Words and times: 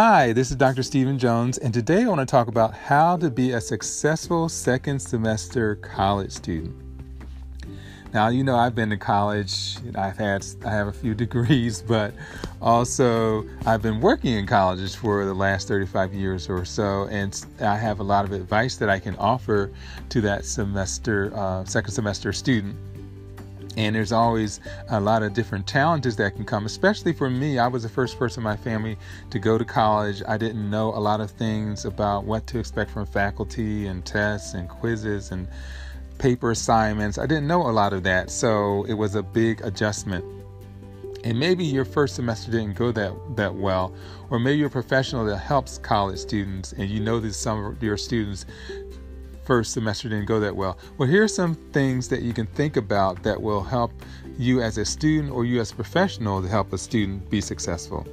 Hi, 0.00 0.32
this 0.32 0.52
is 0.52 0.56
Dr. 0.56 0.84
Stephen 0.84 1.18
Jones, 1.18 1.58
and 1.58 1.74
today 1.74 2.04
I 2.04 2.06
want 2.06 2.20
to 2.20 2.24
talk 2.24 2.46
about 2.46 2.72
how 2.72 3.16
to 3.16 3.32
be 3.32 3.50
a 3.50 3.60
successful 3.60 4.48
second 4.48 5.00
semester 5.00 5.74
college 5.74 6.30
student. 6.30 6.72
Now, 8.14 8.28
you 8.28 8.44
know, 8.44 8.54
I've 8.54 8.76
been 8.76 8.90
to 8.90 8.96
college, 8.96 9.74
I've 9.96 10.16
had, 10.16 10.46
I 10.64 10.70
have 10.70 10.86
a 10.86 10.92
few 10.92 11.14
degrees, 11.16 11.82
but 11.82 12.14
also 12.62 13.44
I've 13.66 13.82
been 13.82 14.00
working 14.00 14.34
in 14.34 14.46
colleges 14.46 14.94
for 14.94 15.24
the 15.24 15.34
last 15.34 15.66
35 15.66 16.14
years 16.14 16.48
or 16.48 16.64
so, 16.64 17.08
and 17.10 17.44
I 17.60 17.74
have 17.74 17.98
a 17.98 18.04
lot 18.04 18.24
of 18.24 18.30
advice 18.30 18.76
that 18.76 18.88
I 18.88 19.00
can 19.00 19.16
offer 19.16 19.72
to 20.10 20.20
that 20.20 20.44
semester, 20.44 21.32
uh, 21.34 21.64
second 21.64 21.90
semester 21.90 22.32
student 22.32 22.76
and 23.78 23.94
there's 23.94 24.10
always 24.10 24.58
a 24.88 24.98
lot 24.98 25.22
of 25.22 25.34
different 25.34 25.64
challenges 25.64 26.16
that 26.16 26.34
can 26.34 26.44
come 26.44 26.66
especially 26.66 27.12
for 27.12 27.30
me. 27.30 27.60
I 27.60 27.68
was 27.68 27.84
the 27.84 27.88
first 27.88 28.18
person 28.18 28.40
in 28.40 28.44
my 28.44 28.56
family 28.56 28.98
to 29.30 29.38
go 29.38 29.56
to 29.56 29.64
college. 29.64 30.20
I 30.26 30.36
didn't 30.36 30.68
know 30.68 30.88
a 30.88 30.98
lot 30.98 31.20
of 31.20 31.30
things 31.30 31.84
about 31.84 32.24
what 32.24 32.44
to 32.48 32.58
expect 32.58 32.90
from 32.90 33.06
faculty 33.06 33.86
and 33.86 34.04
tests 34.04 34.54
and 34.54 34.68
quizzes 34.68 35.30
and 35.30 35.46
paper 36.18 36.50
assignments. 36.50 37.18
I 37.18 37.26
didn't 37.26 37.46
know 37.46 37.62
a 37.62 37.70
lot 37.70 37.92
of 37.92 38.02
that 38.02 38.30
so 38.30 38.82
it 38.88 38.94
was 38.94 39.14
a 39.14 39.22
big 39.22 39.60
adjustment. 39.60 40.24
And 41.22 41.38
maybe 41.38 41.64
your 41.64 41.84
first 41.84 42.16
semester 42.16 42.50
didn't 42.50 42.74
go 42.74 42.90
that 42.90 43.12
that 43.36 43.54
well 43.54 43.94
or 44.28 44.40
maybe 44.40 44.58
you're 44.58 44.66
a 44.66 44.70
professional 44.70 45.24
that 45.26 45.38
helps 45.38 45.78
college 45.78 46.18
students 46.18 46.72
and 46.72 46.90
you 46.90 46.98
know 46.98 47.20
that 47.20 47.32
some 47.32 47.64
of 47.64 47.80
your 47.80 47.96
students 47.96 48.44
first 49.48 49.72
semester 49.72 50.10
didn't 50.10 50.26
go 50.26 50.38
that 50.38 50.54
well. 50.54 50.76
Well, 50.98 51.08
here 51.08 51.24
are 51.24 51.28
some 51.42 51.54
things 51.72 52.06
that 52.10 52.20
you 52.20 52.34
can 52.34 52.44
think 52.48 52.76
about 52.76 53.22
that 53.22 53.40
will 53.40 53.62
help 53.62 53.92
you 54.38 54.60
as 54.60 54.76
a 54.76 54.84
student 54.84 55.32
or 55.32 55.46
you 55.46 55.58
as 55.58 55.72
a 55.72 55.74
professional 55.74 56.42
to 56.42 56.48
help 56.48 56.74
a 56.74 56.78
student 56.78 57.30
be 57.30 57.40
successful. 57.40 58.06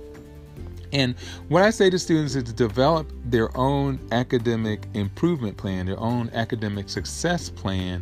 And 0.93 1.13
what 1.49 1.61
I 1.61 1.71
say 1.71 1.89
to 1.89 1.99
students 1.99 2.35
is 2.35 2.45
to 2.45 2.53
develop 2.53 3.11
their 3.25 3.55
own 3.57 3.99
academic 4.13 4.87
improvement 4.93 5.57
plan, 5.57 5.87
their 5.87 5.99
own 5.99 6.29
academic 6.33 6.87
success 6.87 7.49
plan 7.49 8.01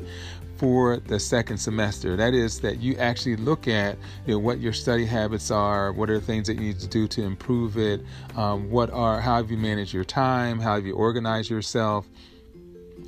for 0.57 0.97
the 0.97 1.19
second 1.19 1.57
semester. 1.57 2.15
That 2.15 2.35
is, 2.35 2.59
that 2.59 2.81
you 2.81 2.95
actually 2.97 3.37
look 3.37 3.67
at 3.67 3.97
you 4.27 4.33
know, 4.33 4.39
what 4.39 4.59
your 4.59 4.73
study 4.73 5.07
habits 5.07 5.49
are, 5.49 5.91
what 5.91 6.07
are 6.11 6.19
the 6.19 6.25
things 6.25 6.45
that 6.45 6.53
you 6.53 6.61
need 6.61 6.79
to 6.81 6.87
do 6.87 7.07
to 7.07 7.23
improve 7.23 7.79
it, 7.79 8.01
um, 8.35 8.69
what 8.69 8.91
are 8.91 9.19
how 9.19 9.37
have 9.37 9.49
you 9.49 9.57
managed 9.57 9.91
your 9.91 10.03
time, 10.03 10.59
how 10.59 10.75
have 10.75 10.85
you 10.85 10.93
organized 10.93 11.49
yourself, 11.49 12.07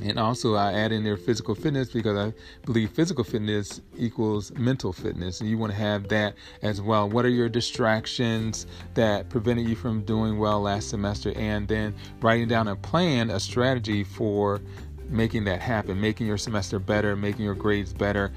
and 0.03 0.19
also, 0.19 0.55
I 0.55 0.73
add 0.73 0.91
in 0.91 1.03
there 1.03 1.17
physical 1.17 1.55
fitness 1.55 1.89
because 1.89 2.17
I 2.17 2.33
believe 2.65 2.91
physical 2.91 3.23
fitness 3.23 3.81
equals 3.97 4.51
mental 4.53 4.91
fitness, 4.91 5.41
and 5.41 5.49
you 5.49 5.57
want 5.57 5.71
to 5.71 5.77
have 5.77 6.07
that 6.09 6.35
as 6.61 6.81
well. 6.81 7.09
What 7.09 7.25
are 7.25 7.29
your 7.29 7.49
distractions 7.49 8.67
that 8.93 9.29
prevented 9.29 9.67
you 9.67 9.75
from 9.75 10.03
doing 10.03 10.37
well 10.37 10.61
last 10.61 10.89
semester? 10.89 11.33
And 11.35 11.67
then 11.67 11.95
writing 12.21 12.47
down 12.47 12.67
a 12.67 12.75
plan, 12.75 13.29
a 13.29 13.39
strategy 13.39 14.03
for 14.03 14.61
making 15.09 15.43
that 15.45 15.61
happen, 15.61 15.99
making 15.99 16.27
your 16.27 16.37
semester 16.37 16.79
better, 16.79 17.15
making 17.15 17.45
your 17.45 17.55
grades 17.55 17.93
better, 17.93 18.33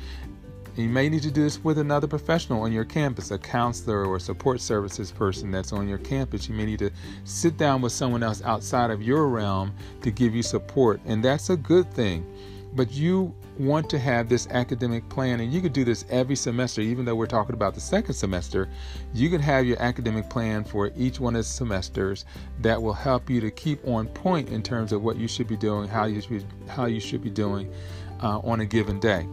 you 0.82 0.88
may 0.88 1.08
need 1.08 1.22
to 1.22 1.30
do 1.30 1.42
this 1.42 1.62
with 1.64 1.78
another 1.78 2.06
professional 2.06 2.62
on 2.62 2.72
your 2.72 2.84
campus, 2.84 3.30
a 3.30 3.38
counselor 3.38 4.04
or 4.04 4.20
support 4.20 4.60
services 4.60 5.10
person 5.10 5.50
that's 5.50 5.72
on 5.72 5.88
your 5.88 5.98
campus. 5.98 6.48
You 6.48 6.54
may 6.54 6.66
need 6.66 6.78
to 6.78 6.90
sit 7.24 7.56
down 7.56 7.80
with 7.80 7.92
someone 7.92 8.22
else 8.22 8.42
outside 8.42 8.90
of 8.90 9.02
your 9.02 9.28
realm 9.28 9.74
to 10.02 10.10
give 10.10 10.34
you 10.34 10.42
support, 10.42 11.00
and 11.04 11.24
that's 11.24 11.50
a 11.50 11.56
good 11.56 11.92
thing. 11.92 12.24
But 12.74 12.92
you 12.92 13.34
want 13.58 13.90
to 13.90 13.98
have 13.98 14.28
this 14.28 14.46
academic 14.48 15.08
plan, 15.08 15.40
and 15.40 15.52
you 15.52 15.60
could 15.60 15.72
do 15.72 15.84
this 15.84 16.04
every 16.10 16.36
semester, 16.36 16.80
even 16.80 17.04
though 17.04 17.16
we're 17.16 17.26
talking 17.26 17.54
about 17.54 17.74
the 17.74 17.80
second 17.80 18.14
semester. 18.14 18.68
You 19.12 19.30
can 19.30 19.40
have 19.40 19.66
your 19.66 19.80
academic 19.82 20.30
plan 20.30 20.64
for 20.64 20.92
each 20.96 21.18
one 21.18 21.34
of 21.34 21.40
the 21.40 21.44
semesters 21.44 22.24
that 22.60 22.80
will 22.80 22.92
help 22.92 23.28
you 23.28 23.40
to 23.40 23.50
keep 23.50 23.84
on 23.86 24.06
point 24.08 24.50
in 24.50 24.62
terms 24.62 24.92
of 24.92 25.02
what 25.02 25.16
you 25.16 25.26
should 25.26 25.48
be 25.48 25.56
doing, 25.56 25.88
how 25.88 26.04
you 26.04 26.20
should, 26.20 26.44
how 26.68 26.86
you 26.86 27.00
should 27.00 27.22
be 27.22 27.30
doing 27.30 27.72
uh, 28.22 28.38
on 28.40 28.60
a 28.60 28.66
given 28.66 29.00
day. 29.00 29.26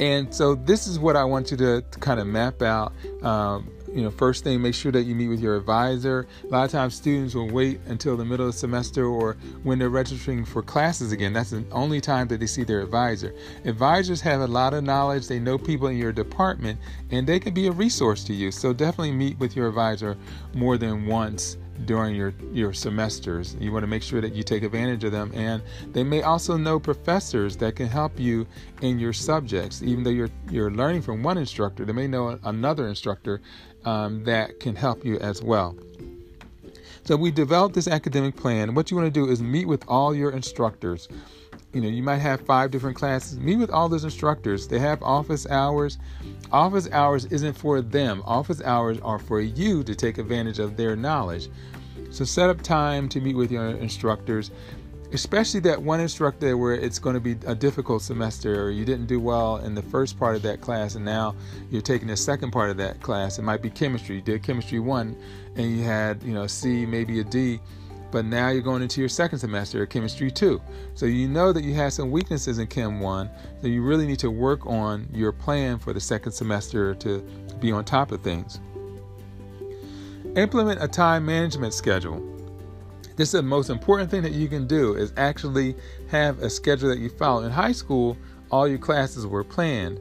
And 0.00 0.32
so 0.34 0.54
this 0.54 0.86
is 0.86 0.98
what 0.98 1.16
I 1.16 1.24
want 1.24 1.50
you 1.50 1.56
to, 1.58 1.82
to 1.82 1.98
kind 1.98 2.20
of 2.20 2.26
map 2.26 2.62
out. 2.62 2.92
Um, 3.22 3.70
you 3.92 4.02
know, 4.02 4.10
first 4.10 4.44
thing, 4.44 4.60
make 4.60 4.74
sure 4.74 4.92
that 4.92 5.02
you 5.02 5.14
meet 5.14 5.28
with 5.28 5.40
your 5.40 5.56
advisor. 5.56 6.26
A 6.44 6.46
lot 6.48 6.64
of 6.64 6.70
times, 6.70 6.94
students 6.94 7.34
will 7.34 7.50
wait 7.50 7.80
until 7.86 8.16
the 8.16 8.24
middle 8.24 8.46
of 8.46 8.52
the 8.52 8.58
semester 8.58 9.06
or 9.06 9.36
when 9.62 9.78
they're 9.78 9.88
registering 9.88 10.44
for 10.44 10.62
classes 10.62 11.12
again. 11.12 11.32
That's 11.32 11.50
the 11.50 11.64
only 11.72 12.00
time 12.00 12.28
that 12.28 12.40
they 12.40 12.46
see 12.46 12.64
their 12.64 12.80
advisor. 12.80 13.34
Advisors 13.64 14.20
have 14.20 14.40
a 14.40 14.46
lot 14.46 14.74
of 14.74 14.84
knowledge, 14.84 15.26
they 15.26 15.38
know 15.38 15.58
people 15.58 15.88
in 15.88 15.96
your 15.96 16.12
department, 16.12 16.78
and 17.10 17.26
they 17.26 17.40
can 17.40 17.54
be 17.54 17.66
a 17.66 17.72
resource 17.72 18.24
to 18.24 18.34
you. 18.34 18.50
So, 18.50 18.72
definitely 18.72 19.12
meet 19.12 19.38
with 19.38 19.56
your 19.56 19.68
advisor 19.68 20.16
more 20.54 20.76
than 20.76 21.06
once 21.06 21.56
during 21.84 22.14
your, 22.14 22.34
your 22.52 22.72
semesters. 22.72 23.56
You 23.60 23.72
want 23.72 23.82
to 23.82 23.86
make 23.86 24.02
sure 24.02 24.20
that 24.20 24.34
you 24.34 24.42
take 24.42 24.62
advantage 24.62 25.04
of 25.04 25.12
them. 25.12 25.30
And 25.34 25.62
they 25.92 26.04
may 26.04 26.22
also 26.22 26.56
know 26.56 26.78
professors 26.78 27.56
that 27.58 27.76
can 27.76 27.88
help 27.88 28.18
you 28.18 28.46
in 28.82 28.98
your 28.98 29.12
subjects. 29.12 29.82
Even 29.82 30.04
though 30.04 30.10
you're, 30.10 30.30
you're 30.50 30.70
learning 30.70 31.02
from 31.02 31.22
one 31.22 31.38
instructor, 31.38 31.84
they 31.84 31.92
may 31.92 32.06
know 32.06 32.38
another 32.44 32.88
instructor 32.88 33.40
um, 33.84 34.24
that 34.24 34.60
can 34.60 34.74
help 34.74 35.04
you 35.04 35.18
as 35.18 35.42
well. 35.42 35.76
So 37.04 37.16
we 37.16 37.30
developed 37.30 37.74
this 37.74 37.88
academic 37.88 38.36
plan. 38.36 38.74
What 38.74 38.90
you 38.90 38.96
want 38.96 39.06
to 39.06 39.10
do 39.10 39.30
is 39.30 39.40
meet 39.40 39.66
with 39.66 39.82
all 39.88 40.14
your 40.14 40.30
instructors. 40.30 41.08
You 41.72 41.82
know, 41.82 41.88
you 41.88 42.02
might 42.02 42.18
have 42.18 42.40
five 42.40 42.70
different 42.70 42.96
classes. 42.96 43.38
Meet 43.38 43.56
with 43.56 43.70
all 43.70 43.88
those 43.90 44.04
instructors. 44.04 44.66
They 44.66 44.78
have 44.78 45.02
office 45.02 45.46
hours. 45.48 45.98
Office 46.50 46.88
hours 46.92 47.26
isn't 47.26 47.52
for 47.52 47.82
them. 47.82 48.22
Office 48.24 48.62
hours 48.62 48.98
are 49.00 49.18
for 49.18 49.40
you 49.40 49.84
to 49.84 49.94
take 49.94 50.16
advantage 50.16 50.58
of 50.58 50.78
their 50.78 50.96
knowledge. 50.96 51.50
So 52.10 52.24
set 52.24 52.48
up 52.48 52.62
time 52.62 53.06
to 53.10 53.20
meet 53.20 53.36
with 53.36 53.52
your 53.52 53.68
instructors, 53.68 54.50
especially 55.12 55.60
that 55.60 55.82
one 55.82 56.00
instructor 56.00 56.56
where 56.56 56.74
it's 56.74 56.98
going 56.98 57.14
to 57.14 57.20
be 57.20 57.36
a 57.46 57.54
difficult 57.54 58.00
semester 58.00 58.64
or 58.64 58.70
you 58.70 58.86
didn't 58.86 59.06
do 59.06 59.20
well 59.20 59.58
in 59.58 59.74
the 59.74 59.82
first 59.82 60.18
part 60.18 60.36
of 60.36 60.42
that 60.42 60.62
class 60.62 60.94
and 60.94 61.04
now 61.04 61.34
you're 61.70 61.82
taking 61.82 62.08
the 62.08 62.16
second 62.16 62.50
part 62.50 62.70
of 62.70 62.78
that 62.78 63.02
class. 63.02 63.38
It 63.38 63.42
might 63.42 63.60
be 63.60 63.68
chemistry. 63.68 64.16
You 64.16 64.22
did 64.22 64.42
chemistry 64.42 64.80
one 64.80 65.14
and 65.56 65.76
you 65.76 65.84
had, 65.84 66.22
you 66.22 66.32
know, 66.32 66.46
C, 66.46 66.86
maybe 66.86 67.20
a 67.20 67.24
D 67.24 67.60
but 68.10 68.24
now 68.24 68.48
you're 68.48 68.62
going 68.62 68.82
into 68.82 69.00
your 69.00 69.08
second 69.08 69.38
semester 69.38 69.82
of 69.82 69.88
chemistry 69.88 70.30
2 70.30 70.60
so 70.94 71.06
you 71.06 71.28
know 71.28 71.52
that 71.52 71.64
you 71.64 71.74
have 71.74 71.92
some 71.92 72.10
weaknesses 72.10 72.58
in 72.58 72.66
chem 72.66 73.00
1 73.00 73.30
so 73.60 73.66
you 73.66 73.82
really 73.82 74.06
need 74.06 74.18
to 74.18 74.30
work 74.30 74.64
on 74.66 75.06
your 75.12 75.32
plan 75.32 75.78
for 75.78 75.92
the 75.92 76.00
second 76.00 76.32
semester 76.32 76.94
to 76.94 77.22
be 77.60 77.72
on 77.72 77.84
top 77.84 78.12
of 78.12 78.22
things. 78.22 78.60
Implement 80.36 80.82
a 80.82 80.88
time 80.88 81.26
management 81.26 81.74
schedule. 81.74 82.22
This 83.16 83.28
is 83.28 83.32
the 83.32 83.42
most 83.42 83.70
important 83.70 84.10
thing 84.10 84.22
that 84.22 84.32
you 84.32 84.46
can 84.46 84.66
do 84.66 84.94
is 84.94 85.12
actually 85.16 85.74
have 86.08 86.38
a 86.40 86.48
schedule 86.48 86.88
that 86.88 87.00
you 87.00 87.08
follow. 87.08 87.42
In 87.44 87.50
high 87.50 87.72
school 87.72 88.16
all 88.50 88.66
your 88.66 88.78
classes 88.78 89.26
were 89.26 89.44
planned 89.44 90.00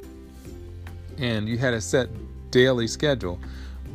and 1.18 1.50
you 1.50 1.58
had 1.58 1.74
a 1.74 1.82
set 1.82 2.10
daily 2.52 2.88
schedule 2.88 3.40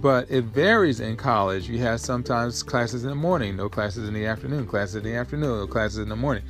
but 0.02 0.28
it 0.28 0.44
varies 0.46 0.98
in 0.98 1.16
college. 1.16 1.68
You 1.68 1.78
have 1.78 2.00
sometimes 2.00 2.64
classes 2.64 3.04
in 3.04 3.10
the 3.10 3.14
morning, 3.14 3.56
no 3.56 3.68
classes 3.68 4.08
in 4.08 4.14
the 4.14 4.26
afternoon, 4.26 4.66
classes 4.66 4.96
in 4.96 5.04
the 5.04 5.14
afternoon, 5.14 5.60
no 5.60 5.66
classes 5.68 5.98
in 5.98 6.08
the 6.08 6.16
morning. 6.16 6.42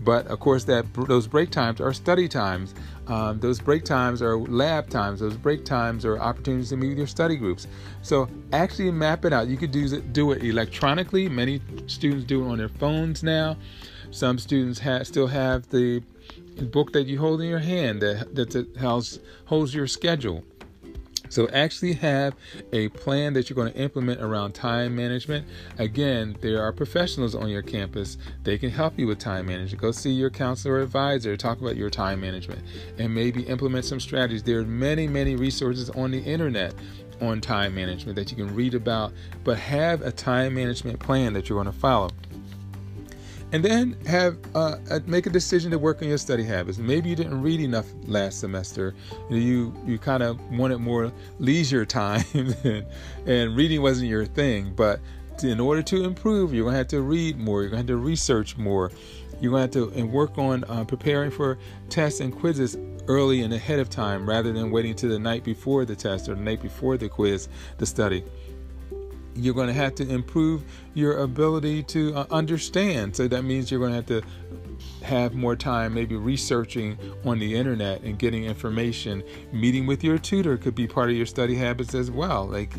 But 0.00 0.26
of 0.26 0.40
course, 0.40 0.64
that 0.64 0.84
those 0.94 1.26
break 1.26 1.50
times 1.50 1.80
are 1.80 1.92
study 1.94 2.28
times. 2.28 2.74
Um, 3.06 3.40
those 3.40 3.60
break 3.60 3.84
times 3.84 4.20
are 4.20 4.38
lab 4.38 4.90
times. 4.90 5.20
Those 5.20 5.38
break 5.38 5.64
times 5.64 6.04
are 6.04 6.18
opportunities 6.18 6.68
to 6.68 6.76
meet 6.76 6.90
with 6.90 6.98
your 6.98 7.06
study 7.06 7.36
groups. 7.36 7.66
So 8.02 8.28
actually 8.52 8.90
map 8.90 9.24
it 9.24 9.32
out. 9.32 9.48
You 9.48 9.56
could 9.56 9.72
do 9.72 9.86
it, 9.86 10.12
do 10.12 10.32
it 10.32 10.44
electronically. 10.44 11.30
Many 11.30 11.62
students 11.86 12.26
do 12.26 12.44
it 12.44 12.48
on 12.50 12.58
their 12.58 12.68
phones 12.68 13.22
now. 13.22 13.56
Some 14.10 14.38
students 14.38 14.78
have, 14.80 15.06
still 15.06 15.26
have 15.26 15.68
the 15.70 16.02
book 16.72 16.92
that 16.92 17.06
you 17.06 17.18
hold 17.18 17.40
in 17.40 17.48
your 17.48 17.58
hand 17.58 18.02
that, 18.02 18.34
that 18.34 18.76
holds, 18.78 19.18
holds 19.46 19.74
your 19.74 19.86
schedule. 19.86 20.44
So 21.28 21.48
actually 21.50 21.94
have 21.94 22.34
a 22.72 22.88
plan 22.90 23.32
that 23.34 23.48
you're 23.48 23.54
going 23.54 23.72
to 23.72 23.78
implement 23.78 24.20
around 24.20 24.52
time 24.52 24.94
management. 24.96 25.46
Again, 25.78 26.36
there 26.40 26.62
are 26.62 26.72
professionals 26.72 27.34
on 27.34 27.48
your 27.48 27.62
campus. 27.62 28.18
They 28.42 28.58
can 28.58 28.70
help 28.70 28.98
you 28.98 29.06
with 29.06 29.18
time 29.18 29.46
management. 29.46 29.80
Go 29.80 29.92
see 29.92 30.10
your 30.10 30.30
counselor 30.30 30.74
or 30.74 30.80
advisor, 30.80 31.36
talk 31.36 31.60
about 31.60 31.76
your 31.76 31.90
time 31.90 32.20
management, 32.20 32.62
and 32.98 33.14
maybe 33.14 33.42
implement 33.42 33.84
some 33.84 34.00
strategies. 34.00 34.42
There 34.42 34.60
are 34.60 34.64
many, 34.64 35.06
many 35.06 35.36
resources 35.36 35.90
on 35.90 36.10
the 36.10 36.20
internet 36.20 36.74
on 37.20 37.40
time 37.40 37.74
management 37.74 38.16
that 38.16 38.30
you 38.30 38.36
can 38.36 38.54
read 38.54 38.74
about, 38.74 39.12
but 39.44 39.58
have 39.58 40.02
a 40.02 40.12
time 40.12 40.54
management 40.54 41.00
plan 41.00 41.32
that 41.32 41.48
you're 41.48 41.62
going 41.62 41.72
to 41.72 41.78
follow 41.78 42.10
and 43.52 43.64
then 43.64 43.96
have 44.06 44.38
uh, 44.54 44.76
make 45.06 45.26
a 45.26 45.30
decision 45.30 45.70
to 45.70 45.78
work 45.78 46.02
on 46.02 46.08
your 46.08 46.18
study 46.18 46.44
habits. 46.44 46.78
Maybe 46.78 47.08
you 47.08 47.16
didn't 47.16 47.40
read 47.40 47.60
enough 47.60 47.86
last 48.04 48.40
semester. 48.40 48.94
You 49.30 49.74
you 49.86 49.98
kind 49.98 50.22
of 50.22 50.40
wanted 50.50 50.78
more 50.78 51.12
leisure 51.38 51.84
time, 51.86 52.24
and, 52.34 52.86
and 53.26 53.56
reading 53.56 53.82
wasn't 53.82 54.08
your 54.08 54.26
thing. 54.26 54.74
But 54.74 55.00
in 55.42 55.60
order 55.60 55.82
to 55.82 56.04
improve, 56.04 56.52
you're 56.52 56.64
gonna 56.64 56.76
have 56.76 56.88
to 56.88 57.00
read 57.00 57.38
more. 57.38 57.62
You're 57.62 57.70
gonna 57.70 57.78
have 57.78 57.86
to 57.86 57.96
research 57.96 58.56
more. 58.56 58.90
You're 59.40 59.52
gonna 59.52 59.62
have 59.62 59.70
to 59.72 59.90
and 59.90 60.12
work 60.12 60.36
on 60.36 60.64
uh, 60.64 60.84
preparing 60.84 61.30
for 61.30 61.58
tests 61.88 62.20
and 62.20 62.34
quizzes 62.34 62.76
early 63.06 63.40
and 63.40 63.54
ahead 63.54 63.78
of 63.78 63.88
time, 63.88 64.28
rather 64.28 64.52
than 64.52 64.70
waiting 64.70 64.94
to 64.96 65.08
the 65.08 65.18
night 65.18 65.42
before 65.42 65.86
the 65.86 65.96
test 65.96 66.28
or 66.28 66.34
the 66.34 66.42
night 66.42 66.60
before 66.60 66.98
the 66.98 67.08
quiz 67.08 67.48
to 67.78 67.86
study 67.86 68.24
you're 69.38 69.54
going 69.54 69.68
to 69.68 69.74
have 69.74 69.94
to 69.96 70.08
improve 70.08 70.64
your 70.94 71.18
ability 71.18 71.82
to 71.84 72.14
uh, 72.14 72.26
understand. 72.30 73.14
So 73.16 73.28
that 73.28 73.42
means 73.42 73.70
you're 73.70 73.80
going 73.80 73.92
to 73.92 73.96
have 73.96 74.06
to 74.06 74.22
have 75.04 75.34
more 75.34 75.56
time 75.56 75.94
maybe 75.94 76.16
researching 76.16 76.98
on 77.24 77.38
the 77.38 77.54
internet 77.54 78.02
and 78.02 78.18
getting 78.18 78.44
information. 78.44 79.22
Meeting 79.52 79.86
with 79.86 80.04
your 80.04 80.18
tutor 80.18 80.56
could 80.56 80.74
be 80.74 80.86
part 80.86 81.10
of 81.10 81.16
your 81.16 81.26
study 81.26 81.54
habits 81.54 81.94
as 81.94 82.10
well. 82.10 82.46
Like 82.46 82.74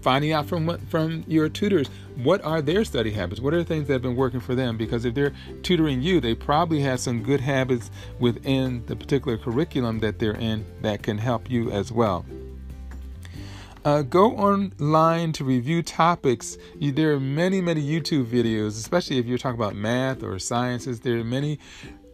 finding 0.00 0.32
out 0.32 0.46
from 0.46 0.66
what, 0.66 0.80
from 0.88 1.24
your 1.26 1.48
tutors 1.48 1.88
what 2.16 2.44
are 2.44 2.62
their 2.62 2.84
study 2.84 3.10
habits? 3.10 3.40
What 3.40 3.54
are 3.54 3.58
the 3.58 3.64
things 3.64 3.88
that 3.88 3.94
have 3.94 4.02
been 4.02 4.16
working 4.16 4.40
for 4.40 4.54
them? 4.54 4.76
Because 4.76 5.04
if 5.04 5.14
they're 5.14 5.32
tutoring 5.62 6.00
you, 6.00 6.20
they 6.20 6.34
probably 6.34 6.80
have 6.80 7.00
some 7.00 7.22
good 7.22 7.40
habits 7.40 7.90
within 8.20 8.84
the 8.86 8.94
particular 8.94 9.36
curriculum 9.36 9.98
that 10.00 10.18
they're 10.18 10.36
in 10.36 10.64
that 10.82 11.02
can 11.02 11.18
help 11.18 11.50
you 11.50 11.70
as 11.70 11.90
well. 11.90 12.24
Uh, 13.84 14.00
go 14.00 14.34
online 14.36 15.30
to 15.30 15.44
review 15.44 15.82
topics. 15.82 16.56
You, 16.78 16.90
there 16.90 17.12
are 17.12 17.20
many, 17.20 17.60
many 17.60 17.82
YouTube 17.82 18.24
videos, 18.24 18.68
especially 18.68 19.18
if 19.18 19.26
you're 19.26 19.36
talking 19.36 19.60
about 19.60 19.76
math 19.76 20.22
or 20.22 20.38
sciences. 20.38 21.00
There 21.00 21.18
are 21.18 21.24
many 21.24 21.58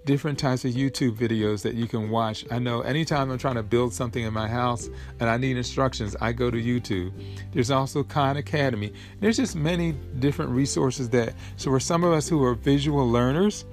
different 0.04 0.36
types 0.36 0.64
of 0.64 0.72
YouTube 0.72 1.14
videos 1.16 1.62
that 1.62 1.74
you 1.76 1.86
can 1.86 2.10
watch. 2.10 2.44
I 2.50 2.58
know 2.58 2.80
anytime 2.80 3.30
I'm 3.30 3.38
trying 3.38 3.54
to 3.54 3.62
build 3.62 3.94
something 3.94 4.24
in 4.24 4.34
my 4.34 4.48
house 4.48 4.90
and 5.20 5.30
I 5.30 5.36
need 5.36 5.56
instructions, 5.56 6.16
I 6.20 6.32
go 6.32 6.50
to 6.50 6.60
YouTube. 6.60 7.12
There's 7.52 7.70
also 7.70 8.02
Khan 8.02 8.36
Academy. 8.36 8.92
There's 9.20 9.36
just 9.36 9.54
many 9.54 9.92
different 10.18 10.50
resources 10.50 11.08
that, 11.10 11.34
so 11.56 11.70
for 11.70 11.78
some 11.78 12.02
of 12.02 12.12
us 12.12 12.28
who 12.28 12.42
are 12.42 12.54
visual 12.54 13.08
learners, 13.08 13.64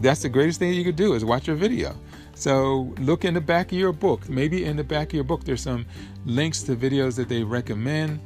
that's 0.00 0.22
the 0.22 0.28
greatest 0.28 0.58
thing 0.58 0.72
you 0.72 0.82
could 0.82 0.96
do 0.96 1.14
is 1.14 1.24
watch 1.24 1.46
a 1.46 1.54
video. 1.54 1.94
So 2.34 2.94
look 2.98 3.24
in 3.24 3.34
the 3.34 3.40
back 3.40 3.72
of 3.72 3.78
your 3.78 3.92
book. 3.92 4.28
Maybe 4.28 4.64
in 4.64 4.76
the 4.76 4.84
back 4.84 5.08
of 5.08 5.14
your 5.14 5.24
book, 5.24 5.44
there's 5.44 5.62
some 5.62 5.86
links 6.26 6.62
to 6.64 6.76
videos 6.76 7.16
that 7.16 7.28
they 7.28 7.42
recommend. 7.42 8.20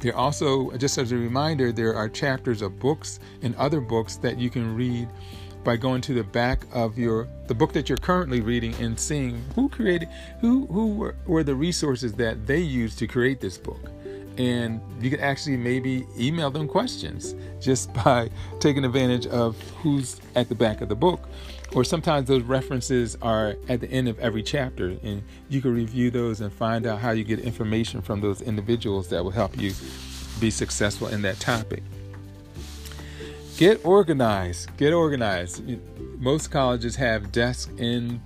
There 0.00 0.16
also, 0.16 0.70
just 0.78 0.96
as 0.96 1.12
a 1.12 1.16
reminder, 1.16 1.72
there 1.72 1.94
are 1.94 2.08
chapters 2.08 2.62
of 2.62 2.78
books 2.78 3.20
and 3.42 3.54
other 3.56 3.80
books 3.80 4.16
that 4.16 4.38
you 4.38 4.48
can 4.48 4.74
read 4.74 5.08
by 5.62 5.76
going 5.76 6.00
to 6.00 6.14
the 6.14 6.24
back 6.24 6.64
of 6.72 6.98
your 6.98 7.28
the 7.46 7.54
book 7.54 7.72
that 7.74 7.88
you're 7.88 7.98
currently 7.98 8.40
reading 8.40 8.74
and 8.76 8.98
seeing 8.98 9.44
who 9.54 9.68
created 9.68 10.08
who 10.40 10.66
who 10.66 10.94
were, 10.94 11.14
were 11.26 11.44
the 11.44 11.54
resources 11.54 12.14
that 12.14 12.46
they 12.46 12.58
used 12.58 12.98
to 12.98 13.06
create 13.06 13.40
this 13.40 13.58
book 13.58 13.90
and 14.38 14.80
you 15.02 15.10
can 15.10 15.20
actually 15.20 15.56
maybe 15.56 16.06
email 16.18 16.50
them 16.50 16.66
questions 16.66 17.34
just 17.60 17.92
by 18.04 18.30
taking 18.58 18.84
advantage 18.84 19.26
of 19.26 19.60
who's 19.82 20.20
at 20.34 20.48
the 20.48 20.54
back 20.54 20.80
of 20.80 20.88
the 20.88 20.94
book 20.94 21.28
or 21.74 21.84
sometimes 21.84 22.28
those 22.28 22.42
references 22.42 23.16
are 23.22 23.54
at 23.68 23.80
the 23.80 23.90
end 23.90 24.08
of 24.08 24.18
every 24.18 24.42
chapter 24.42 24.96
and 25.02 25.22
you 25.48 25.60
can 25.60 25.74
review 25.74 26.10
those 26.10 26.40
and 26.40 26.52
find 26.52 26.86
out 26.86 26.98
how 26.98 27.12
you 27.12 27.24
get 27.24 27.38
information 27.38 28.02
from 28.02 28.20
those 28.20 28.40
individuals 28.40 29.08
that 29.08 29.22
will 29.22 29.30
help 29.30 29.56
you 29.56 29.72
be 30.40 30.50
successful 30.50 31.08
in 31.08 31.22
that 31.22 31.38
topic. 31.38 31.82
Get 33.56 33.84
organized. 33.84 34.76
Get 34.78 34.92
organized. 34.92 35.62
Most 36.18 36.50
colleges 36.50 36.96
have 36.96 37.30
desks 37.30 37.70
in 37.78 38.20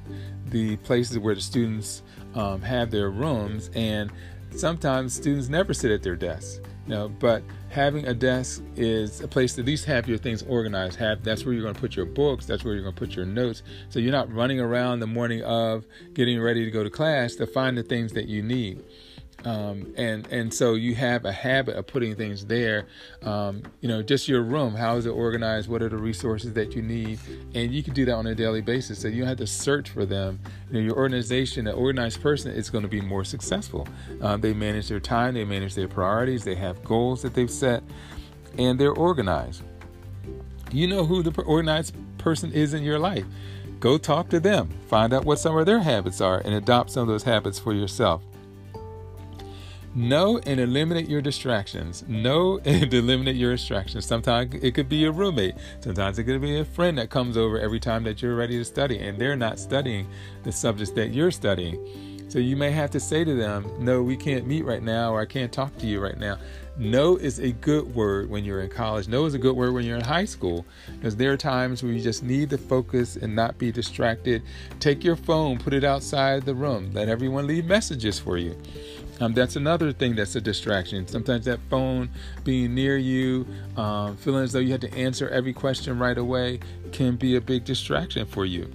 the 0.47 0.77
places 0.79 1.19
where 1.19 1.35
the 1.35 1.41
students 1.41 2.03
um, 2.35 2.63
have 2.63 2.91
their 2.91 3.11
rooms 3.11 3.71
and 3.75 4.11
sometimes 4.55 5.13
students 5.15 5.49
never 5.49 5.75
sit 5.75 5.91
at 5.91 6.03
their 6.03 6.17
desks 6.17 6.61
know, 6.87 7.09
but 7.09 7.43
having 7.71 8.07
a 8.07 8.15
desk 8.15 8.63
is 8.77 9.21
a 9.21 9.29
place 9.29 9.55
to 9.55 9.63
at 9.63 9.67
least 9.67 9.85
have 9.87 10.09
your 10.09 10.19
things 10.19 10.43
organized. 10.43 10.99
Have 10.99 11.23
that's 11.23 11.45
where 11.45 11.55
you're 11.55 11.63
going 11.63 11.75
to 11.75 11.81
put 11.81 11.97
your 11.97 12.07
books. 12.07 12.47
That's 12.47 12.65
where 12.65 12.75
you're 12.75 12.83
going 12.83 12.95
to 12.95 12.99
put 12.99 13.17
your 13.17 13.27
notes. 13.27 13.63
So 13.89 13.99
you're 13.99 14.13
not 14.13 14.33
running 14.33 14.61
around 14.61 15.01
the 15.01 15.07
morning 15.07 15.43
of 15.43 15.87
getting 16.13 16.41
ready 16.41 16.65
to 16.65 16.71
go 16.71 16.85
to 16.85 16.91
class 16.91 17.35
to 17.37 17.47
find 17.47 17.77
the 17.77 17.83
things 17.83 18.13
that 18.13 18.27
you 18.27 18.43
need. 18.43 18.83
Um, 19.45 19.93
and 19.97 20.27
and 20.29 20.53
so 20.53 20.75
you 20.75 20.95
have 20.95 21.27
a 21.27 21.33
habit 21.33 21.77
of 21.77 21.87
putting 21.87 22.15
things 22.17 22.47
there. 22.47 22.87
Um, 23.23 23.63
you 23.81 23.89
know, 23.89 24.03
just 24.03 24.27
your 24.27 24.43
room. 24.43 24.75
How 24.75 24.97
is 24.97 25.07
it 25.07 25.11
organized? 25.11 25.69
What 25.69 25.83
are 25.83 25.89
the 25.89 25.99
resources 25.99 26.55
that 26.55 26.75
you 26.75 26.83
need? 26.83 27.19
And 27.55 27.73
you 27.73 27.83
can 27.83 27.93
do 27.93 28.05
that 28.07 28.15
on 28.15 28.27
a 28.27 28.35
daily 28.35 28.63
basis. 28.63 29.01
So 29.01 29.09
you 29.09 29.21
don't 29.21 29.29
have 29.29 29.39
to 29.39 29.47
search 29.47 29.91
for 29.91 30.07
them. 30.07 30.41
You 30.71 30.75
know, 30.75 30.81
your 30.81 30.97
organization, 30.97 31.67
an 31.67 31.75
organized 31.75 32.23
person, 32.23 32.53
is 32.53 32.71
going 32.71 32.83
to 32.83 32.89
be 32.89 33.03
more 33.03 33.25
successful. 33.25 33.87
Um, 34.23 34.41
they 34.41 34.55
manage 34.55 34.89
their 34.89 35.01
time. 35.01 35.35
They 35.35 35.45
manage 35.45 35.75
their 35.75 35.89
priorities. 35.89 36.45
They 36.45 36.55
have 36.55 36.83
goals 36.83 37.21
that 37.23 37.35
they've 37.35 37.51
set, 37.51 37.83
and 38.59 38.79
they're 38.81 38.93
organized. 38.93 39.63
You 40.73 40.89
know 40.89 41.05
who 41.05 41.23
the 41.23 41.43
organized 41.43 41.95
person 42.19 42.51
is 42.53 42.73
in 42.73 42.83
your 42.83 42.99
life. 42.99 43.27
Go 43.79 43.99
talk 43.99 44.31
to 44.31 44.41
them. 44.41 44.71
Find 44.89 45.13
out 45.13 45.27
what 45.27 45.39
some 45.39 45.57
of 45.57 45.67
their 45.67 45.81
habits 45.81 46.23
are, 46.23 46.39
and 46.39 46.55
adopt 46.55 46.91
some 46.91 47.03
of 47.03 47.09
those 47.09 47.25
habits 47.25 47.59
for 47.59 47.75
yourself. 47.75 48.23
Know 49.95 50.41
and 50.45 50.59
eliminate 50.59 51.09
your 51.09 51.23
distractions. 51.23 52.05
Know 52.09 52.59
and 52.65 52.93
eliminate 52.93 53.37
your 53.37 53.53
distractions. 53.53 54.07
Sometimes 54.07 54.55
it 54.55 54.75
could 54.75 54.89
be 54.89 54.97
your 54.97 55.13
roommate. 55.13 55.55
Sometimes 55.81 56.19
it 56.19 56.25
could 56.25 56.41
be 56.41 56.59
a 56.59 56.65
friend 56.65 56.99
that 56.99 57.11
comes 57.11 57.37
over 57.37 57.59
every 57.59 57.79
time 57.79 58.03
that 58.05 58.21
you're 58.21 58.35
ready 58.35 58.59
to 58.59 58.65
study 58.65 58.99
and 58.99 59.19
they're 59.19 59.37
not 59.37 59.59
studying 59.59 60.09
the 60.43 60.51
subjects 60.51 60.93
that 60.95 61.11
you're 61.11 61.31
studying. 61.31 62.05
So 62.29 62.41
you 62.41 62.57
may 62.57 62.73
have 62.73 62.91
to 62.91 62.99
say 62.99 63.23
to 63.23 63.35
them, 63.37 63.71
No, 63.79 64.03
we 64.03 64.17
can't 64.17 64.47
meet 64.47 64.65
right 64.65 64.83
now, 64.83 65.13
or 65.13 65.21
I 65.21 65.27
can't 65.27 65.53
talk 65.53 65.77
to 65.79 65.87
you 65.87 66.01
right 66.01 66.19
now. 66.19 66.39
No 66.77 67.17
is 67.17 67.39
a 67.39 67.53
good 67.53 67.95
word 67.95 68.29
when 68.29 68.45
you're 68.45 68.63
in 68.63 68.71
college. 68.71 69.07
No 69.07 69.27
is 69.27 69.35
a 69.35 69.39
good 69.39 69.55
word 69.55 69.73
when 69.73 69.85
you're 69.85 69.99
in 69.99 70.05
high 70.05 70.25
school 70.25 70.67
because 70.97 71.15
there 71.15 71.33
are 71.33 71.37
times 71.37 71.85
where 71.85 71.93
you 71.93 72.03
just 72.03 72.25
need 72.25 72.51
to 72.51 72.59
focus 72.59 73.15
and 73.15 73.37
not 73.37 73.57
be 73.59 73.71
distracted. 73.71 74.43
Take 74.81 75.05
your 75.05 75.15
phone, 75.15 75.59
put 75.59 75.73
it 75.73 75.85
outside 75.85 76.43
the 76.43 76.55
room, 76.57 76.91
let 76.93 77.09
everyone 77.09 77.47
leave 77.47 77.67
messages 77.67 78.19
for 78.19 78.37
you. 78.37 78.57
Um, 79.21 79.33
that's 79.33 79.57
another 79.57 79.93
thing 79.93 80.17
that's 80.17 80.35
a 80.35 80.41
distraction. 80.41 81.07
Sometimes 81.07 81.45
that 81.45 81.61
phone 81.71 82.11
being 82.43 82.75
near 82.75 82.97
you, 82.97 83.47
um, 83.77 84.17
feeling 84.17 84.43
as 84.43 84.53
though 84.53 84.59
you 84.59 84.73
had 84.73 84.81
to 84.81 84.93
answer 84.95 85.29
every 85.29 85.53
question 85.53 85.99
right 85.99 86.19
away, 86.19 86.61
can 86.93 87.17
be 87.17 87.37
a 87.37 87.41
big 87.41 87.65
distraction 87.65 88.27
for 88.27 88.45
you. 88.45 88.71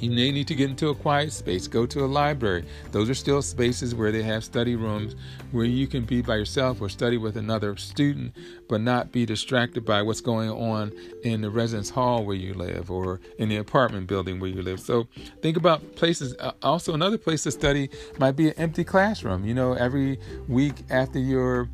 You 0.00 0.10
may 0.10 0.32
need 0.32 0.48
to 0.48 0.54
get 0.54 0.70
into 0.70 0.88
a 0.88 0.94
quiet 0.94 1.30
space, 1.30 1.68
go 1.68 1.84
to 1.84 2.04
a 2.04 2.06
library. 2.06 2.64
Those 2.90 3.10
are 3.10 3.14
still 3.14 3.42
spaces 3.42 3.94
where 3.94 4.10
they 4.10 4.22
have 4.22 4.42
study 4.42 4.74
rooms 4.74 5.14
where 5.52 5.66
you 5.66 5.86
can 5.86 6.04
be 6.04 6.22
by 6.22 6.36
yourself 6.36 6.80
or 6.80 6.88
study 6.88 7.18
with 7.18 7.36
another 7.36 7.76
student, 7.76 8.34
but 8.66 8.80
not 8.80 9.12
be 9.12 9.26
distracted 9.26 9.84
by 9.84 10.00
what's 10.00 10.22
going 10.22 10.48
on 10.48 10.92
in 11.22 11.42
the 11.42 11.50
residence 11.50 11.90
hall 11.90 12.24
where 12.24 12.36
you 12.36 12.54
live 12.54 12.90
or 12.90 13.20
in 13.38 13.50
the 13.50 13.56
apartment 13.56 14.06
building 14.06 14.40
where 14.40 14.48
you 14.48 14.62
live. 14.62 14.80
So 14.80 15.06
think 15.42 15.58
about 15.58 15.96
places. 15.96 16.34
Uh, 16.38 16.52
also, 16.62 16.94
another 16.94 17.18
place 17.18 17.42
to 17.42 17.50
study 17.50 17.90
might 18.18 18.36
be 18.36 18.48
an 18.48 18.54
empty 18.56 18.84
classroom. 18.84 19.44
You 19.44 19.52
know, 19.52 19.74
every 19.74 20.18
week 20.48 20.76
after 20.88 21.18
your 21.18 21.68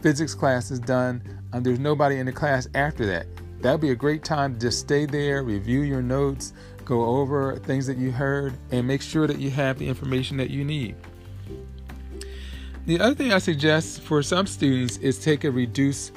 physics 0.00 0.32
class 0.32 0.70
is 0.70 0.78
done, 0.78 1.22
um, 1.52 1.64
there's 1.64 1.80
nobody 1.80 2.18
in 2.18 2.26
the 2.26 2.32
class 2.32 2.68
after 2.76 3.04
that. 3.06 3.26
That 3.62 3.72
would 3.72 3.80
be 3.80 3.90
a 3.90 3.96
great 3.96 4.22
time 4.22 4.54
to 4.54 4.60
just 4.60 4.78
stay 4.78 5.04
there, 5.06 5.42
review 5.42 5.80
your 5.80 6.02
notes, 6.02 6.52
go 6.88 7.04
over 7.04 7.56
things 7.56 7.86
that 7.86 7.98
you 7.98 8.10
heard, 8.10 8.54
and 8.72 8.86
make 8.88 9.02
sure 9.02 9.26
that 9.26 9.38
you 9.38 9.50
have 9.50 9.78
the 9.78 9.86
information 9.86 10.38
that 10.38 10.48
you 10.48 10.64
need. 10.64 10.96
The 12.86 12.98
other 12.98 13.14
thing 13.14 13.34
I 13.34 13.38
suggest 13.38 14.00
for 14.00 14.22
some 14.22 14.46
students 14.46 14.96
is 14.96 15.18
take 15.18 15.44
a 15.44 15.50
reduced 15.50 16.12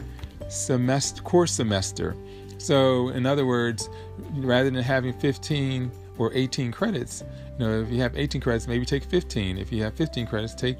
semester 0.47 1.21
course 1.21 1.51
semester. 1.51 2.15
So, 2.57 3.09
in 3.09 3.25
other 3.25 3.45
words, 3.45 3.89
rather 4.35 4.69
than 4.69 4.81
having 4.81 5.13
15 5.13 5.91
or 6.17 6.31
18 6.33 6.71
credits, 6.71 7.23
you 7.59 7.65
know, 7.65 7.81
if 7.81 7.91
you 7.91 7.99
have 8.01 8.15
18 8.15 8.39
credits, 8.39 8.67
maybe 8.67 8.85
take 8.85 9.03
15. 9.03 9.57
If 9.57 9.71
you 9.71 9.83
have 9.83 9.95
15 9.95 10.27
credits, 10.27 10.55
take 10.55 10.77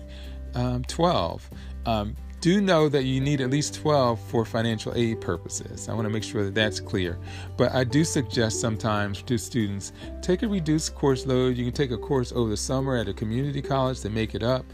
um, 0.56 0.84
12. 0.86 1.50
Um, 1.86 2.16
do 2.42 2.60
know 2.60 2.90
that 2.90 3.04
you 3.04 3.22
need 3.22 3.40
at 3.40 3.52
least 3.52 3.76
12 3.76 4.20
for 4.20 4.44
financial 4.46 4.92
aid 4.96 5.22
purposes. 5.22 5.88
I 5.88 5.94
want 5.94 6.08
to 6.08 6.10
make 6.10 6.24
sure 6.24 6.44
that 6.44 6.56
that's 6.56 6.80
clear. 6.80 7.20
But 7.56 7.72
I 7.72 7.84
do 7.84 8.04
suggest 8.04 8.60
sometimes 8.60 9.22
to 9.22 9.38
students 9.38 9.94
take 10.24 10.42
a 10.42 10.48
reduced 10.48 10.96
course 10.96 11.28
load. 11.28 11.56
You 11.56 11.66
can 11.66 11.74
take 11.74 11.92
a 11.92 11.98
course 12.00 12.32
over 12.32 12.50
the 12.50 12.58
summer 12.58 12.98
at 12.98 13.08
a 13.08 13.14
community 13.14 13.62
college 13.62 14.02
to 14.02 14.10
make 14.10 14.34
it 14.34 14.42
up, 14.42 14.66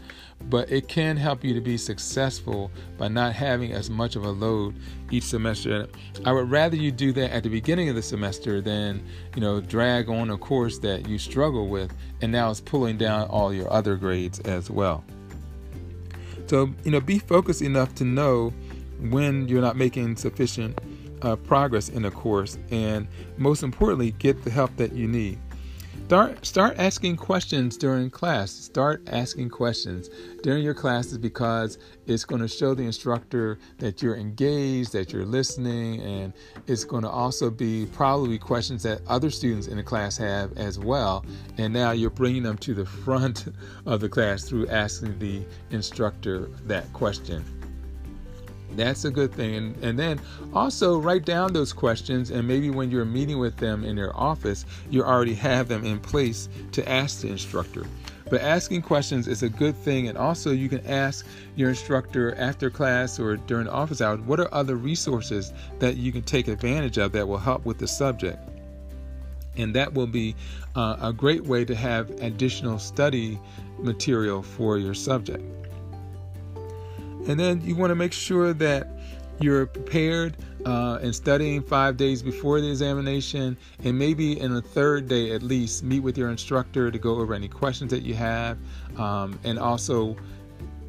but 0.48 0.72
it 0.72 0.88
can 0.88 1.18
help 1.18 1.44
you 1.44 1.52
to 1.52 1.60
be 1.60 1.76
successful 1.76 2.70
by 2.96 3.08
not 3.08 3.34
having 3.34 3.72
as 3.72 3.90
much 3.90 4.16
of 4.16 4.24
a 4.24 4.30
load 4.30 4.74
each 5.10 5.24
semester. 5.24 5.88
I 6.24 6.32
would 6.32 6.50
rather 6.50 6.76
you 6.76 6.90
do 6.90 7.12
that 7.12 7.32
at 7.32 7.42
the 7.42 7.50
beginning 7.50 7.90
of 7.90 7.96
the 7.96 8.02
semester 8.02 8.62
than, 8.62 9.06
you 9.34 9.42
know, 9.42 9.60
drag 9.60 10.08
on 10.08 10.30
a 10.30 10.38
course 10.38 10.78
that 10.78 11.06
you 11.06 11.18
struggle 11.18 11.68
with 11.68 11.92
and 12.22 12.32
now 12.32 12.50
it's 12.50 12.62
pulling 12.62 12.96
down 12.96 13.28
all 13.28 13.52
your 13.52 13.70
other 13.70 13.96
grades 13.96 14.40
as 14.40 14.70
well. 14.70 15.04
So, 16.48 16.70
you 16.82 16.90
know, 16.90 17.00
be 17.00 17.18
focused 17.18 17.62
enough 17.62 17.94
to 17.96 18.04
know 18.04 18.52
when 19.10 19.48
you're 19.48 19.60
not 19.60 19.76
making 19.76 20.16
sufficient 20.16 20.78
uh, 21.22 21.36
progress 21.36 21.88
in 21.88 22.04
a 22.04 22.10
course, 22.10 22.58
and 22.70 23.06
most 23.36 23.62
importantly, 23.62 24.12
get 24.12 24.44
the 24.44 24.50
help 24.50 24.74
that 24.76 24.92
you 24.92 25.06
need. 25.06 25.38
Start 26.08 26.46
start 26.46 26.78
asking 26.78 27.18
questions 27.18 27.76
during 27.76 28.08
class. 28.08 28.50
Start 28.50 29.06
asking 29.08 29.50
questions 29.50 30.08
during 30.42 30.64
your 30.64 30.72
classes 30.72 31.18
because 31.18 31.76
it's 32.06 32.24
going 32.24 32.40
to 32.40 32.48
show 32.48 32.72
the 32.72 32.82
instructor 32.82 33.58
that 33.76 34.00
you're 34.00 34.16
engaged, 34.16 34.94
that 34.94 35.12
you're 35.12 35.26
listening, 35.26 36.00
and 36.00 36.32
it's 36.66 36.82
going 36.82 37.02
to 37.02 37.10
also 37.10 37.50
be 37.50 37.84
probably 37.92 38.38
questions 38.38 38.82
that 38.84 39.02
other 39.06 39.28
students 39.28 39.66
in 39.66 39.76
the 39.76 39.82
class 39.82 40.16
have 40.16 40.56
as 40.56 40.78
well. 40.78 41.26
And 41.58 41.74
now 41.74 41.90
you're 41.90 42.08
bringing 42.08 42.42
them 42.42 42.56
to 42.56 42.72
the 42.72 42.86
front 43.04 43.44
of 43.84 44.00
the 44.00 44.08
class 44.08 44.48
through 44.48 44.66
asking 44.68 45.18
the 45.18 45.42
instructor 45.70 46.48
that 46.64 46.90
question. 46.94 47.44
That's 48.72 49.04
a 49.04 49.10
good 49.10 49.32
thing. 49.32 49.54
And, 49.54 49.84
and 49.84 49.98
then 49.98 50.20
also 50.52 50.98
write 50.98 51.24
down 51.24 51.52
those 51.52 51.72
questions, 51.72 52.30
and 52.30 52.46
maybe 52.46 52.70
when 52.70 52.90
you're 52.90 53.04
meeting 53.04 53.38
with 53.38 53.56
them 53.56 53.84
in 53.84 53.96
their 53.96 54.14
office, 54.16 54.64
you 54.90 55.02
already 55.02 55.34
have 55.34 55.68
them 55.68 55.84
in 55.84 55.98
place 55.98 56.48
to 56.72 56.88
ask 56.88 57.20
the 57.22 57.28
instructor. 57.28 57.86
But 58.30 58.42
asking 58.42 58.82
questions 58.82 59.26
is 59.26 59.42
a 59.42 59.48
good 59.48 59.74
thing, 59.74 60.08
and 60.08 60.18
also 60.18 60.50
you 60.50 60.68
can 60.68 60.86
ask 60.86 61.26
your 61.56 61.70
instructor 61.70 62.34
after 62.34 62.68
class 62.68 63.18
or 63.18 63.36
during 63.36 63.68
office 63.68 64.02
hours 64.02 64.20
what 64.20 64.38
are 64.38 64.52
other 64.52 64.76
resources 64.76 65.52
that 65.78 65.96
you 65.96 66.12
can 66.12 66.22
take 66.22 66.48
advantage 66.48 66.98
of 66.98 67.12
that 67.12 67.26
will 67.26 67.38
help 67.38 67.64
with 67.64 67.78
the 67.78 67.88
subject. 67.88 68.38
And 69.56 69.74
that 69.74 69.92
will 69.92 70.06
be 70.06 70.36
uh, 70.76 70.96
a 71.00 71.12
great 71.12 71.42
way 71.44 71.64
to 71.64 71.74
have 71.74 72.10
additional 72.20 72.78
study 72.78 73.40
material 73.78 74.42
for 74.42 74.78
your 74.78 74.94
subject. 74.94 75.42
And 77.28 77.38
then 77.38 77.60
you 77.60 77.76
want 77.76 77.90
to 77.90 77.94
make 77.94 78.12
sure 78.12 78.52
that 78.54 78.88
you're 79.40 79.66
prepared 79.66 80.36
uh, 80.66 80.98
and 81.00 81.14
studying 81.14 81.62
five 81.62 81.96
days 81.96 82.22
before 82.22 82.60
the 82.60 82.68
examination, 82.68 83.56
and 83.84 83.96
maybe 83.96 84.40
in 84.40 84.52
the 84.52 84.62
third 84.62 85.08
day 85.08 85.30
at 85.32 85.42
least, 85.42 85.84
meet 85.84 86.00
with 86.00 86.18
your 86.18 86.30
instructor 86.30 86.90
to 86.90 86.98
go 86.98 87.16
over 87.16 87.34
any 87.34 87.48
questions 87.48 87.90
that 87.90 88.02
you 88.02 88.14
have. 88.14 88.58
Um, 88.96 89.38
and 89.44 89.58
also, 89.58 90.16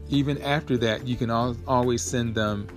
even 0.10 0.42
after 0.42 0.78
that, 0.78 1.06
you 1.06 1.16
can 1.16 1.30
al- 1.30 1.58
always 1.68 2.02
send 2.02 2.34
them 2.34 2.68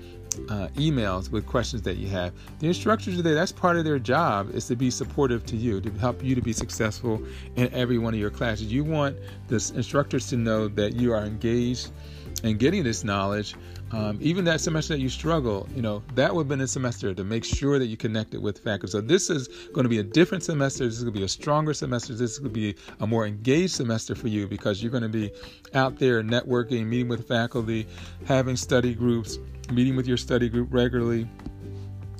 uh, 0.48 0.68
emails 0.74 1.30
with 1.30 1.46
questions 1.46 1.82
that 1.82 1.96
you 1.96 2.08
have. 2.08 2.32
The 2.58 2.66
instructors 2.66 3.16
today, 3.16 3.34
that's 3.34 3.52
part 3.52 3.76
of 3.76 3.84
their 3.84 3.98
job, 3.98 4.54
is 4.54 4.66
to 4.66 4.76
be 4.76 4.90
supportive 4.90 5.46
to 5.46 5.56
you, 5.56 5.80
to 5.80 5.90
help 5.92 6.22
you 6.22 6.34
to 6.34 6.42
be 6.42 6.52
successful 6.52 7.22
in 7.56 7.72
every 7.72 7.98
one 7.98 8.12
of 8.14 8.20
your 8.20 8.30
classes. 8.30 8.72
You 8.72 8.84
want 8.84 9.16
the 9.48 9.56
instructors 9.74 10.28
to 10.28 10.36
know 10.36 10.68
that 10.68 10.94
you 10.94 11.12
are 11.12 11.24
engaged 11.24 11.90
in 12.42 12.56
getting 12.56 12.82
this 12.82 13.04
knowledge. 13.04 13.54
Um, 13.92 14.18
even 14.22 14.44
that 14.46 14.60
semester 14.60 14.94
that 14.94 15.00
you 15.00 15.10
struggle, 15.10 15.68
you 15.74 15.82
know, 15.82 16.02
that 16.14 16.34
would 16.34 16.44
have 16.44 16.48
been 16.48 16.62
a 16.62 16.66
semester 16.66 17.12
to 17.12 17.24
make 17.24 17.44
sure 17.44 17.78
that 17.78 17.86
you 17.86 17.96
connected 17.96 18.40
with 18.40 18.58
faculty. 18.58 18.90
So 18.90 19.02
this 19.02 19.28
is 19.28 19.48
going 19.74 19.84
to 19.84 19.90
be 19.90 19.98
a 19.98 20.02
different 20.02 20.42
semester. 20.42 20.84
This 20.84 20.96
is 20.96 21.02
going 21.02 21.12
to 21.12 21.18
be 21.20 21.24
a 21.24 21.28
stronger 21.28 21.74
semester. 21.74 22.14
This 22.14 22.32
is 22.32 22.38
going 22.38 22.54
to 22.54 22.60
be 22.60 22.74
a 23.00 23.06
more 23.06 23.26
engaged 23.26 23.74
semester 23.74 24.14
for 24.14 24.28
you 24.28 24.46
because 24.48 24.82
you're 24.82 24.90
going 24.90 25.02
to 25.02 25.10
be 25.10 25.30
out 25.74 25.98
there 25.98 26.22
networking, 26.22 26.86
meeting 26.86 27.08
with 27.08 27.28
faculty, 27.28 27.86
having 28.24 28.56
study 28.56 28.94
groups, 28.94 29.38
meeting 29.70 29.94
with 29.94 30.06
your 30.06 30.16
study 30.16 30.48
group 30.48 30.68
regularly. 30.72 31.28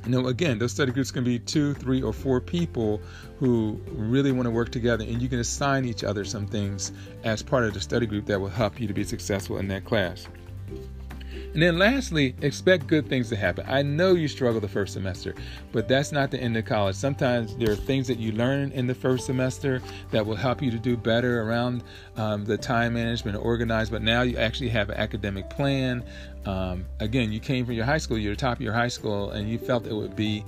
You 0.04 0.10
know, 0.10 0.26
again, 0.26 0.58
those 0.58 0.72
study 0.72 0.90
groups 0.90 1.12
can 1.12 1.22
be 1.22 1.38
two, 1.38 1.74
three, 1.74 2.02
or 2.02 2.12
four 2.12 2.40
people 2.40 3.00
who 3.38 3.80
really 3.92 4.32
want 4.32 4.46
to 4.46 4.50
work 4.50 4.70
together, 4.70 5.04
and 5.04 5.22
you 5.22 5.28
can 5.28 5.38
assign 5.38 5.84
each 5.84 6.02
other 6.02 6.24
some 6.24 6.46
things 6.46 6.92
as 7.22 7.42
part 7.42 7.64
of 7.64 7.74
the 7.74 7.80
study 7.80 8.06
group 8.06 8.26
that 8.26 8.40
will 8.40 8.48
help 8.48 8.80
you 8.80 8.88
to 8.88 8.94
be 8.94 9.04
successful 9.04 9.58
in 9.58 9.68
that 9.68 9.84
class. 9.84 10.26
And 11.52 11.62
then 11.62 11.78
lastly, 11.78 12.34
expect 12.40 12.86
good 12.86 13.08
things 13.08 13.28
to 13.28 13.36
happen. 13.36 13.64
I 13.68 13.82
know 13.82 14.14
you 14.14 14.28
struggle 14.28 14.60
the 14.60 14.68
first 14.68 14.94
semester, 14.94 15.34
but 15.70 15.88
that's 15.88 16.12
not 16.12 16.30
the 16.30 16.40
end 16.40 16.56
of 16.56 16.64
college. 16.64 16.96
Sometimes 16.96 17.56
there 17.56 17.70
are 17.70 17.76
things 17.76 18.08
that 18.08 18.18
you 18.18 18.32
learn 18.32 18.72
in 18.72 18.86
the 18.86 18.94
first 18.94 19.26
semester 19.26 19.82
that 20.10 20.24
will 20.24 20.36
help 20.36 20.62
you 20.62 20.70
to 20.70 20.78
do 20.78 20.96
better 20.96 21.42
around 21.42 21.84
um, 22.16 22.44
the 22.44 22.56
time 22.56 22.94
management, 22.94 23.36
organized, 23.36 23.92
but 23.92 24.02
now 24.02 24.22
you 24.22 24.36
actually 24.38 24.70
have 24.70 24.88
an 24.90 24.96
academic 24.96 25.50
plan. 25.50 26.02
Um, 26.46 26.86
again, 27.00 27.32
you 27.32 27.40
came 27.40 27.64
from 27.64 27.74
your 27.74 27.84
high 27.84 27.98
school, 27.98 28.18
you're 28.18 28.34
top 28.34 28.56
of 28.56 28.62
your 28.62 28.72
high 28.72 28.88
school, 28.88 29.30
and 29.30 29.48
you 29.48 29.58
felt 29.58 29.86
it 29.86 29.94
would 29.94 30.16
be 30.16 30.44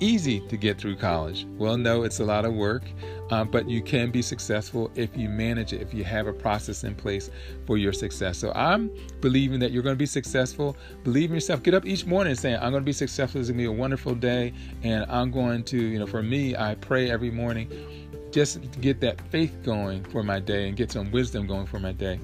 easy 0.00 0.40
to 0.48 0.56
get 0.56 0.78
through 0.78 0.96
college. 0.96 1.46
Well, 1.56 1.76
no, 1.76 2.02
it's 2.02 2.20
a 2.20 2.24
lot 2.24 2.44
of 2.44 2.54
work, 2.54 2.82
uh, 3.30 3.44
but 3.44 3.68
you 3.68 3.82
can 3.82 4.10
be 4.10 4.22
successful 4.22 4.90
if 4.94 5.16
you 5.16 5.28
manage 5.28 5.72
it, 5.72 5.80
if 5.80 5.94
you 5.94 6.04
have 6.04 6.26
a 6.26 6.32
process 6.32 6.84
in 6.84 6.94
place 6.94 7.30
for 7.66 7.76
your 7.76 7.92
success. 7.92 8.38
So 8.38 8.52
I'm 8.52 8.90
believing 9.20 9.60
that 9.60 9.72
you're 9.72 9.82
going 9.82 9.94
to 9.94 9.98
be 9.98 10.06
successful. 10.06 10.76
Believe 11.04 11.30
in 11.30 11.34
yourself. 11.34 11.62
Get 11.62 11.74
up 11.74 11.86
each 11.86 12.06
morning 12.06 12.34
saying, 12.34 12.56
I'm 12.56 12.70
going 12.70 12.82
to 12.82 12.86
be 12.86 12.92
successful. 12.92 13.40
It's 13.40 13.48
going 13.50 13.58
to 13.58 13.62
be 13.62 13.66
a 13.66 13.72
wonderful 13.72 14.14
day. 14.14 14.52
And 14.82 15.04
I'm 15.10 15.30
going 15.30 15.64
to, 15.64 15.76
you 15.76 15.98
know, 15.98 16.06
for 16.06 16.22
me, 16.22 16.56
I 16.56 16.74
pray 16.76 17.10
every 17.10 17.30
morning 17.30 17.70
just 18.30 18.60
to 18.60 18.78
get 18.80 19.00
that 19.00 19.20
faith 19.30 19.56
going 19.64 20.04
for 20.04 20.22
my 20.22 20.40
day 20.40 20.68
and 20.68 20.76
get 20.76 20.92
some 20.92 21.10
wisdom 21.10 21.46
going 21.46 21.66
for 21.66 21.78
my 21.78 21.92
day. 21.92 22.20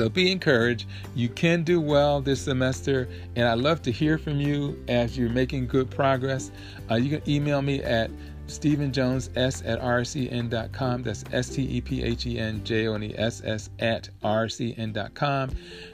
So 0.00 0.08
be 0.08 0.32
encouraged. 0.32 0.86
You 1.14 1.28
can 1.28 1.62
do 1.62 1.78
well 1.78 2.22
this 2.22 2.40
semester, 2.40 3.06
and 3.36 3.46
I'd 3.46 3.58
love 3.58 3.82
to 3.82 3.92
hear 3.92 4.16
from 4.16 4.40
you 4.40 4.82
as 4.88 5.14
you're 5.18 5.28
making 5.28 5.66
good 5.66 5.90
progress. 5.90 6.50
Uh, 6.90 6.94
you 6.94 7.18
can 7.18 7.30
email 7.30 7.60
me 7.60 7.82
at 7.82 8.10
Stephen 8.50 8.92
Jones 8.92 9.30
S 9.36 9.62
at 9.64 9.80
rcn.com. 9.80 11.02
That's 11.02 11.24
S 11.32 11.48
T 11.50 11.62
E 11.62 11.80
P 11.80 12.02
H 12.02 12.26
E 12.26 12.38
N 12.38 12.62
J 12.64 12.88
O 12.88 12.94
N 12.94 13.04
E 13.04 13.14
S 13.16 13.42
S 13.44 13.70
at 13.78 14.08
rcn.com. 14.22 15.50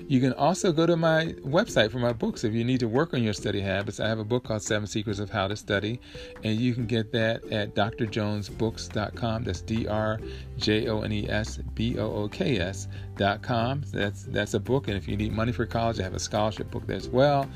You 0.08 0.20
can 0.20 0.32
also 0.32 0.72
go 0.72 0.86
to 0.86 0.96
my 0.96 1.26
website 1.44 1.90
for 1.90 1.98
my 1.98 2.12
books 2.12 2.44
if 2.44 2.52
you 2.52 2.64
need 2.64 2.80
to 2.80 2.88
work 2.88 3.14
on 3.14 3.22
your 3.22 3.32
study 3.32 3.60
habits. 3.60 4.00
I 4.00 4.08
have 4.08 4.18
a 4.18 4.24
book 4.24 4.44
called 4.44 4.62
Seven 4.62 4.86
Secrets 4.86 5.18
of 5.18 5.30
How 5.30 5.48
to 5.48 5.56
Study, 5.56 6.00
and 6.44 6.56
you 6.56 6.74
can 6.74 6.86
get 6.86 7.12
that 7.12 7.44
at 7.52 7.74
drjonesbooks.com. 7.74 9.44
That's 9.44 9.60
D 9.60 9.86
R 9.86 10.20
J 10.56 10.88
O 10.88 11.02
N 11.02 11.12
E 11.12 11.28
S 11.28 11.58
B 11.74 11.98
O 11.98 12.10
O 12.10 12.28
K 12.28 12.58
S.com. 12.58 13.82
That's, 13.92 14.24
that's 14.24 14.54
a 14.54 14.60
book, 14.60 14.88
and 14.88 14.96
if 14.96 15.06
you 15.06 15.16
need 15.16 15.32
money 15.32 15.52
for 15.52 15.66
college, 15.66 16.00
I 16.00 16.02
have 16.04 16.14
a 16.14 16.20
scholarship 16.20 16.70
book 16.70 16.86
there 16.86 16.96
as 16.96 17.08
well. 17.08 17.48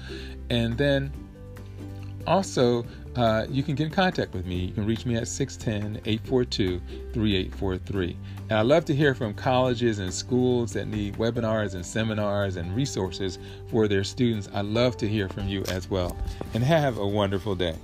And 0.51 0.77
then 0.77 1.13
also, 2.27 2.85
uh, 3.17 3.47
you 3.51 3.63
can 3.63 3.75
get 3.75 3.87
in 3.87 3.93
contact 3.93 4.35
with 4.35 4.47
me. 4.47 4.57
You 4.57 4.73
can 4.73 4.87
reach 4.87 5.05
me 5.05 5.17
at 5.17 5.27
610 5.29 6.03
842 6.05 6.81
3843. 7.13 8.17
And 8.51 8.59
I 8.59 8.63
love 8.63 8.85
to 8.87 8.95
hear 8.95 9.15
from 9.15 9.35
colleges 9.35 9.99
and 9.99 10.13
schools 10.13 10.73
that 10.73 10.87
need 10.87 11.17
webinars 11.17 11.75
and 11.75 11.85
seminars 11.85 12.57
and 12.57 12.75
resources 12.75 13.39
for 13.69 13.89
their 13.89 14.05
students. 14.05 14.49
I 14.55 14.61
love 14.61 14.97
to 14.99 15.09
hear 15.09 15.29
from 15.29 15.49
you 15.49 15.63
as 15.69 15.91
well. 15.91 16.17
And 16.55 16.63
have 16.63 16.99
a 16.99 17.07
wonderful 17.07 17.55
day. 17.55 17.77